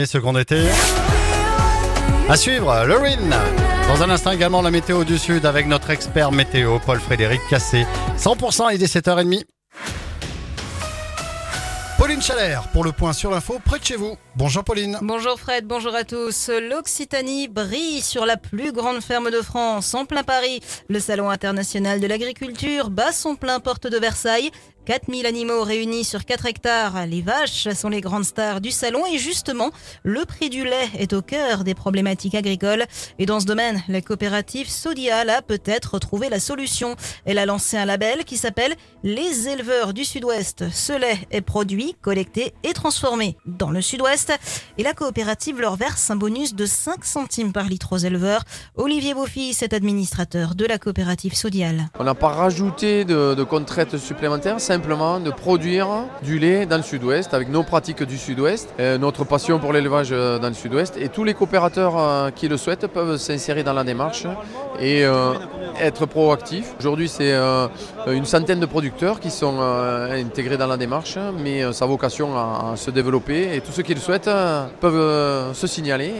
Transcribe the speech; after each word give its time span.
Et 0.00 0.06
seconde 0.06 0.38
été. 0.38 0.62
À 2.28 2.36
suivre, 2.36 2.84
Lorine. 2.86 3.34
Dans 3.88 4.00
un 4.00 4.10
instant 4.10 4.30
également 4.30 4.62
la 4.62 4.70
météo 4.70 5.02
du 5.02 5.18
Sud 5.18 5.44
avec 5.44 5.66
notre 5.66 5.90
expert 5.90 6.30
météo, 6.30 6.78
Paul-Frédéric 6.86 7.40
Cassé. 7.50 7.84
100% 8.16 8.72
il 8.72 8.80
est 8.80 8.94
7h30. 8.94 9.42
Pauline 11.98 12.22
Chalère 12.22 12.68
pour 12.68 12.84
le 12.84 12.92
point 12.92 13.12
sur 13.12 13.32
l'info 13.32 13.58
près 13.64 13.80
de 13.80 13.84
chez 13.84 13.96
vous. 13.96 14.16
Bonjour 14.36 14.62
Pauline. 14.62 14.98
Bonjour 15.02 15.36
Fred, 15.40 15.66
bonjour 15.66 15.96
à 15.96 16.04
tous. 16.04 16.48
L'Occitanie 16.48 17.48
brille 17.48 18.00
sur 18.00 18.24
la 18.24 18.36
plus 18.36 18.70
grande 18.70 19.00
ferme 19.00 19.32
de 19.32 19.42
France, 19.42 19.94
en 19.94 20.04
plein 20.04 20.22
Paris. 20.22 20.60
Le 20.88 21.00
Salon 21.00 21.28
international 21.28 21.98
de 21.98 22.06
l'agriculture 22.06 22.90
bat 22.90 23.10
son 23.10 23.34
plein 23.34 23.58
porte 23.58 23.88
de 23.88 23.98
Versailles. 23.98 24.52
4000 24.88 25.26
animaux 25.26 25.64
réunis 25.64 26.02
sur 26.02 26.24
4 26.24 26.46
hectares. 26.46 27.06
Les 27.06 27.20
vaches 27.20 27.68
sont 27.74 27.90
les 27.90 28.00
grandes 28.00 28.24
stars 28.24 28.62
du 28.62 28.70
salon 28.70 29.04
et 29.04 29.18
justement, 29.18 29.70
le 30.02 30.24
prix 30.24 30.48
du 30.48 30.64
lait 30.64 30.88
est 30.98 31.12
au 31.12 31.20
cœur 31.20 31.62
des 31.62 31.74
problématiques 31.74 32.34
agricoles. 32.34 32.86
Et 33.18 33.26
dans 33.26 33.38
ce 33.38 33.44
domaine, 33.44 33.82
la 33.88 34.00
coopérative 34.00 34.70
Sodial 34.70 35.28
a 35.28 35.42
peut-être 35.42 35.98
trouvé 35.98 36.30
la 36.30 36.40
solution. 36.40 36.96
Elle 37.26 37.36
a 37.36 37.44
lancé 37.44 37.76
un 37.76 37.84
label 37.84 38.24
qui 38.24 38.38
s'appelle 38.38 38.74
Les 39.04 39.48
éleveurs 39.48 39.92
du 39.92 40.06
Sud-Ouest. 40.06 40.70
Ce 40.72 40.98
lait 40.98 41.18
est 41.32 41.42
produit, 41.42 41.94
collecté 42.00 42.54
et 42.62 42.72
transformé 42.72 43.36
dans 43.44 43.70
le 43.70 43.82
Sud-Ouest. 43.82 44.32
Et 44.78 44.84
la 44.84 44.94
coopérative 44.94 45.60
leur 45.60 45.76
verse 45.76 46.08
un 46.08 46.16
bonus 46.16 46.54
de 46.54 46.64
5 46.64 47.04
centimes 47.04 47.52
par 47.52 47.64
litre 47.64 47.92
aux 47.92 47.98
éleveurs. 47.98 48.44
Olivier 48.74 49.12
Beaufils 49.12 49.62
est 49.62 49.74
administrateur 49.74 50.54
de 50.54 50.64
la 50.64 50.78
coopérative 50.78 51.34
Sodial. 51.34 51.90
On 51.98 52.04
n'a 52.04 52.14
pas 52.14 52.28
rajouté 52.28 53.04
de, 53.04 53.34
de 53.34 53.44
contraintes 53.44 53.98
supplémentaires, 53.98 54.58
simplement 54.78 55.18
de 55.18 55.32
produire 55.32 55.88
du 56.22 56.38
lait 56.38 56.64
dans 56.64 56.76
le 56.76 56.84
sud-ouest 56.84 57.34
avec 57.34 57.48
nos 57.48 57.64
pratiques 57.64 58.04
du 58.04 58.16
sud-ouest, 58.16 58.72
euh, 58.78 58.96
notre 58.96 59.24
passion 59.24 59.58
pour 59.58 59.72
l'élevage 59.72 60.10
euh, 60.12 60.38
dans 60.38 60.46
le 60.46 60.54
sud-ouest 60.54 60.96
et 60.96 61.08
tous 61.08 61.24
les 61.24 61.34
coopérateurs 61.34 61.98
euh, 61.98 62.30
qui 62.30 62.46
le 62.46 62.56
souhaitent 62.56 62.86
peuvent 62.86 63.16
s'insérer 63.16 63.64
dans 63.64 63.72
la 63.72 63.82
démarche 63.82 64.24
et 64.80 65.02
être 65.80 66.06
proactifs. 66.06 66.74
Aujourd'hui 66.78 67.08
c'est 67.08 67.34
une 68.06 68.24
centaine 68.24 68.60
de 68.60 68.66
producteurs 68.66 69.18
qui 69.18 69.30
sont 69.30 69.58
intégrés 69.58 70.56
dans 70.56 70.68
la 70.68 70.76
démarche 70.76 71.18
mais 71.42 71.64
euh, 71.64 71.72
ça 71.72 71.84
a 71.84 71.88
vocation 71.88 72.36
à, 72.36 72.74
se 72.76 72.92
développer 72.92 73.56
et 73.56 73.60
tous 73.60 73.72
ceux 73.72 73.82
qui 73.82 73.94
le 73.94 74.00
souhaitent 74.00 74.30
peuvent 74.80 75.54
se 75.54 75.66
signaler 75.66 76.12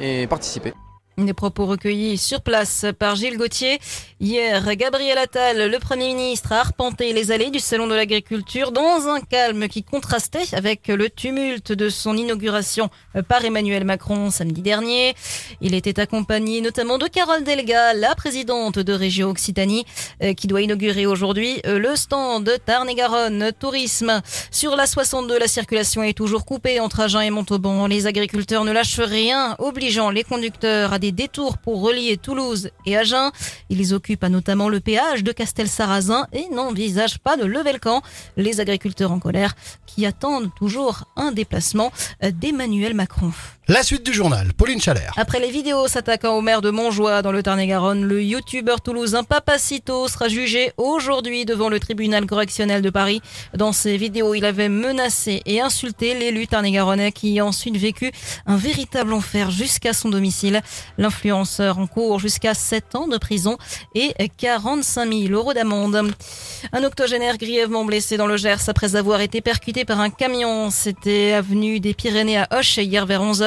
et 0.00 0.26
participer. 0.26 0.72
Des 1.18 1.34
propos 1.34 1.66
recueillis 1.66 2.16
sur 2.16 2.42
place 2.42 2.86
par 2.96 3.16
Gilles 3.16 3.38
Gauthier. 3.38 3.80
Hier, 4.20 4.76
Gabriel 4.76 5.18
Attal, 5.18 5.68
le 5.68 5.78
Premier 5.80 6.14
ministre, 6.14 6.52
a 6.52 6.60
arpenté 6.60 7.12
les 7.12 7.32
allées 7.32 7.50
du 7.50 7.58
Salon 7.58 7.88
de 7.88 7.94
l'Agriculture 7.96 8.70
dans 8.70 9.08
un 9.08 9.18
calme 9.20 9.66
qui 9.66 9.82
contrastait 9.82 10.54
avec 10.54 10.86
le 10.86 11.10
tumulte 11.10 11.72
de 11.72 11.88
son 11.88 12.16
inauguration 12.16 12.88
par 13.26 13.44
Emmanuel 13.44 13.82
Macron 13.84 14.30
samedi 14.30 14.62
dernier. 14.62 15.16
Il 15.60 15.74
était 15.74 15.98
accompagné 15.98 16.60
notamment 16.60 16.98
de 16.98 17.08
Carole 17.08 17.42
Delga, 17.42 17.94
la 17.94 18.14
présidente 18.14 18.78
de 18.78 18.92
Région 18.92 19.30
Occitanie, 19.30 19.86
euh, 20.22 20.34
qui 20.34 20.46
doit 20.46 20.62
inaugurer 20.62 21.06
aujourd'hui 21.06 21.60
euh, 21.66 21.80
le 21.80 21.96
stand 21.96 22.48
Tarn-et-Garonne 22.64 23.50
Tourisme. 23.58 24.22
Sur 24.52 24.76
la 24.76 24.86
62, 24.86 25.36
la 25.36 25.48
circulation 25.48 26.04
est 26.04 26.16
toujours 26.16 26.44
coupée 26.44 26.78
entre 26.78 27.00
Agen 27.00 27.22
et 27.22 27.30
Montauban. 27.30 27.88
Les 27.88 28.06
agriculteurs 28.06 28.64
ne 28.64 28.70
lâchent 28.70 29.00
rien, 29.00 29.56
obligeant 29.58 30.10
les 30.10 30.22
conducteurs 30.22 30.92
à 30.92 31.00
des 31.00 31.07
détours 31.12 31.58
pour 31.58 31.82
relier 31.82 32.16
Toulouse 32.16 32.70
et 32.86 32.96
Agen. 32.96 33.30
Ils 33.70 33.94
occupent 33.94 34.24
notamment 34.24 34.68
le 34.68 34.80
péage 34.80 35.24
de 35.24 35.32
Castel-Sarrazin 35.32 36.26
et 36.32 36.48
n'envisagent 36.52 37.18
pas 37.18 37.36
de 37.36 37.44
lever 37.44 37.72
le 37.72 37.78
camp. 37.78 38.02
Les 38.36 38.60
agriculteurs 38.60 39.12
en 39.12 39.18
colère 39.18 39.54
qui 39.86 40.06
attendent 40.06 40.50
toujours 40.54 41.04
un 41.16 41.32
déplacement 41.32 41.92
d'Emmanuel 42.22 42.94
Macron. 42.94 43.32
La 43.70 43.82
suite 43.82 44.02
du 44.02 44.14
journal, 44.14 44.54
Pauline 44.54 44.80
Chalère. 44.80 45.12
Après 45.18 45.40
les 45.40 45.50
vidéos 45.50 45.88
s'attaquant 45.88 46.38
au 46.38 46.40
maire 46.40 46.62
de 46.62 46.70
Montjoie 46.70 47.20
dans 47.20 47.32
le 47.32 47.42
Tarn-et-Garonne, 47.42 48.02
le 48.02 48.22
youtubeur 48.22 48.80
toulousain 48.80 49.24
Papacito 49.24 50.08
sera 50.08 50.28
jugé 50.28 50.72
aujourd'hui 50.78 51.44
devant 51.44 51.68
le 51.68 51.78
tribunal 51.78 52.24
correctionnel 52.24 52.80
de 52.80 52.88
Paris. 52.88 53.20
Dans 53.52 53.72
ces 53.72 53.98
vidéos, 53.98 54.32
il 54.32 54.46
avait 54.46 54.70
menacé 54.70 55.42
et 55.44 55.60
insulté 55.60 56.14
l'élu 56.14 56.46
tarn-et-garonnais 56.46 57.12
qui 57.12 57.38
a 57.40 57.44
ensuite 57.44 57.76
vécu 57.76 58.10
un 58.46 58.56
véritable 58.56 59.12
enfer 59.12 59.50
jusqu'à 59.50 59.92
son 59.92 60.08
domicile. 60.08 60.62
L'influenceur 60.96 61.78
encourt 61.78 62.20
jusqu'à 62.20 62.54
7 62.54 62.94
ans 62.94 63.06
de 63.06 63.18
prison 63.18 63.58
et 63.94 64.14
45 64.38 65.12
000 65.12 65.34
euros 65.34 65.52
d'amende. 65.52 66.10
Un 66.72 66.84
octogénaire 66.84 67.36
grièvement 67.36 67.84
blessé 67.84 68.16
dans 68.16 68.26
le 68.26 68.38
Gers 68.38 68.66
après 68.68 68.96
avoir 68.96 69.20
été 69.20 69.42
percuté 69.42 69.84
par 69.84 70.00
un 70.00 70.08
camion. 70.08 70.70
C'était 70.70 71.32
avenue 71.32 71.80
des 71.80 71.92
Pyrénées 71.92 72.38
à 72.38 72.48
Hoche 72.50 72.78
hier 72.78 73.04
vers 73.04 73.20
11 73.20 73.42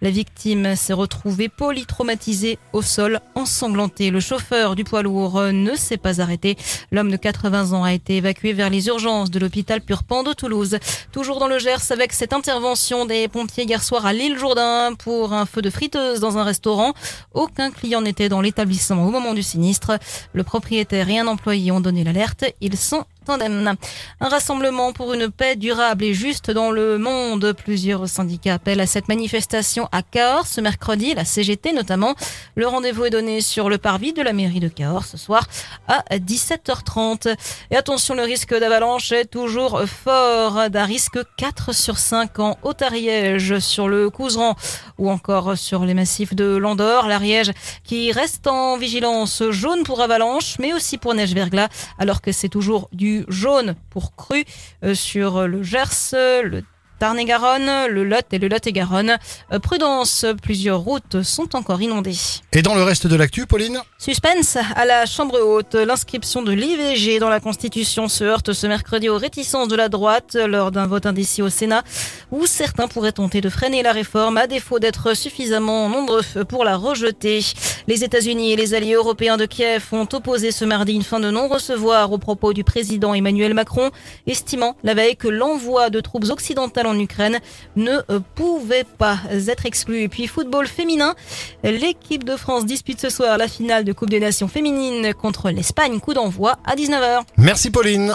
la 0.00 0.10
victime 0.10 0.76
s'est 0.76 0.92
retrouvée 0.92 1.48
polytraumatisée 1.48 2.58
au 2.72 2.82
sol, 2.82 3.20
ensanglantée. 3.34 4.10
Le 4.10 4.20
chauffeur 4.20 4.76
du 4.76 4.84
poids 4.84 5.02
lourd 5.02 5.40
ne 5.52 5.74
s'est 5.74 5.96
pas 5.96 6.20
arrêté. 6.20 6.56
L'homme 6.90 7.10
de 7.10 7.16
80 7.16 7.72
ans 7.72 7.84
a 7.84 7.92
été 7.92 8.16
évacué 8.16 8.52
vers 8.52 8.70
les 8.70 8.86
urgences 8.88 9.30
de 9.30 9.38
l'hôpital 9.38 9.80
Purpan 9.80 10.22
de 10.22 10.32
Toulouse. 10.32 10.78
Toujours 11.12 11.38
dans 11.38 11.48
le 11.48 11.58
Gers 11.58 11.90
avec 11.90 12.12
cette 12.12 12.32
intervention 12.32 13.06
des 13.06 13.28
pompiers 13.28 13.64
hier 13.64 13.82
soir 13.82 14.06
à 14.06 14.12
l'île 14.12 14.38
Jourdain 14.38 14.94
pour 14.94 15.32
un 15.32 15.46
feu 15.46 15.62
de 15.62 15.70
friteuse 15.70 16.20
dans 16.20 16.38
un 16.38 16.44
restaurant. 16.44 16.92
Aucun 17.34 17.70
client 17.70 18.02
n'était 18.02 18.28
dans 18.28 18.40
l'établissement 18.40 19.06
au 19.06 19.10
moment 19.10 19.34
du 19.34 19.42
sinistre. 19.42 19.98
Le 20.32 20.42
propriétaire 20.42 21.08
et 21.08 21.18
un 21.18 21.26
employé 21.26 21.70
ont 21.72 21.80
donné 21.80 22.04
l'alerte. 22.04 22.44
Ils 22.60 22.76
sont 22.76 23.04
tandem. 23.24 23.74
Un 24.20 24.28
rassemblement 24.28 24.92
pour 24.92 25.12
une 25.14 25.30
paix 25.30 25.56
durable 25.56 26.04
et 26.04 26.14
juste 26.14 26.50
dans 26.50 26.70
le 26.70 26.98
monde. 26.98 27.52
Plusieurs 27.52 28.08
syndicats 28.08 28.54
appellent 28.54 28.80
à 28.80 28.86
cette 28.86 29.08
manifestation 29.08 29.88
à 29.92 30.02
Cahors 30.02 30.46
ce 30.46 30.60
mercredi, 30.60 31.14
la 31.14 31.24
CGT 31.24 31.72
notamment. 31.72 32.14
Le 32.54 32.66
rendez-vous 32.66 33.06
est 33.06 33.10
donné 33.10 33.40
sur 33.40 33.68
le 33.68 33.78
parvis 33.78 34.12
de 34.12 34.22
la 34.22 34.32
mairie 34.32 34.60
de 34.60 34.68
Cahors 34.68 35.04
ce 35.04 35.16
soir 35.16 35.46
à 35.88 36.02
17h30. 36.18 37.34
Et 37.70 37.76
attention, 37.76 38.14
le 38.14 38.22
risque 38.22 38.54
d'avalanche 38.58 39.12
est 39.12 39.26
toujours 39.26 39.82
fort, 39.86 40.70
d'un 40.70 40.84
risque 40.84 41.18
4 41.36 41.74
sur 41.74 41.98
5 41.98 42.38
en 42.38 42.58
Haute-Ariège, 42.62 43.58
sur 43.58 43.88
le 43.88 44.10
Couseran 44.10 44.56
ou 44.98 45.10
encore 45.10 45.56
sur 45.56 45.84
les 45.84 45.94
massifs 45.94 46.34
de 46.34 46.56
Landor, 46.56 47.06
l'Ariège 47.06 47.52
qui 47.84 48.12
reste 48.12 48.46
en 48.46 48.76
vigilance 48.76 49.42
jaune 49.50 49.82
pour 49.82 50.00
avalanche 50.00 50.56
mais 50.58 50.72
aussi 50.72 50.98
pour 50.98 51.14
neige 51.14 51.34
verglas 51.34 51.68
alors 51.98 52.20
que 52.20 52.32
c'est 52.32 52.48
toujours 52.48 52.88
du 52.92 53.11
jaune 53.28 53.74
pour 53.90 54.14
cru 54.16 54.44
euh, 54.84 54.94
sur 54.94 55.46
le 55.46 55.62
Gers, 55.62 56.12
le 56.12 56.62
Tarn-et-Garonne, 57.02 57.88
le 57.88 58.04
Lot 58.04 58.26
et 58.30 58.38
le 58.38 58.46
Lot-et-Garonne. 58.46 59.18
Euh, 59.52 59.58
prudence, 59.58 60.24
plusieurs 60.40 60.78
routes 60.78 61.24
sont 61.24 61.56
encore 61.56 61.82
inondées. 61.82 62.14
Et 62.52 62.62
dans 62.62 62.76
le 62.76 62.84
reste 62.84 63.08
de 63.08 63.16
l'actu, 63.16 63.44
Pauline? 63.44 63.80
Suspense 63.98 64.56
à 64.76 64.84
la 64.84 65.04
Chambre 65.04 65.40
haute. 65.40 65.74
L'inscription 65.74 66.42
de 66.42 66.52
l'IVG 66.52 67.18
dans 67.18 67.28
la 67.28 67.40
Constitution 67.40 68.06
se 68.06 68.22
heurte 68.22 68.52
ce 68.52 68.68
mercredi 68.68 69.08
aux 69.08 69.18
réticences 69.18 69.66
de 69.66 69.74
la 69.74 69.88
droite 69.88 70.36
lors 70.36 70.70
d'un 70.70 70.86
vote 70.86 71.04
indécis 71.04 71.42
au 71.42 71.48
Sénat 71.48 71.82
où 72.30 72.46
certains 72.46 72.86
pourraient 72.86 73.10
tenter 73.10 73.40
de 73.40 73.48
freiner 73.48 73.82
la 73.82 73.90
réforme 73.90 74.36
à 74.36 74.46
défaut 74.46 74.78
d'être 74.78 75.16
suffisamment 75.16 75.88
nombreux 75.88 76.22
pour 76.48 76.64
la 76.64 76.76
rejeter. 76.76 77.40
Les 77.88 78.04
États-Unis 78.04 78.52
et 78.52 78.56
les 78.56 78.74
alliés 78.74 78.94
européens 78.94 79.36
de 79.36 79.46
Kiev 79.46 79.88
ont 79.90 80.06
opposé 80.12 80.52
ce 80.52 80.64
mardi 80.64 80.92
une 80.92 81.02
fin 81.02 81.18
de 81.18 81.32
non-recevoir 81.32 82.12
aux 82.12 82.18
propos 82.18 82.52
du 82.52 82.62
président 82.62 83.12
Emmanuel 83.12 83.54
Macron, 83.54 83.90
estimant 84.28 84.76
la 84.84 84.94
veille 84.94 85.16
que 85.16 85.26
l'envoi 85.26 85.90
de 85.90 85.98
troupes 85.98 86.30
occidentales 86.30 86.86
en 86.86 86.91
Ukraine 86.98 87.38
ne 87.76 88.00
pouvait 88.34 88.84
pas 88.84 89.18
être 89.48 89.66
exclu. 89.66 90.02
Et 90.02 90.08
puis 90.08 90.26
football 90.26 90.66
féminin, 90.66 91.14
l'équipe 91.62 92.24
de 92.24 92.36
France 92.36 92.66
dispute 92.66 93.00
ce 93.00 93.10
soir 93.10 93.38
la 93.38 93.48
finale 93.48 93.84
de 93.84 93.92
Coupe 93.92 94.10
des 94.10 94.20
Nations 94.20 94.48
féminines 94.48 95.14
contre 95.14 95.50
l'Espagne, 95.50 96.00
coup 96.00 96.14
d'envoi 96.14 96.58
à 96.64 96.74
19h. 96.74 97.22
Merci 97.36 97.70
Pauline. 97.70 98.14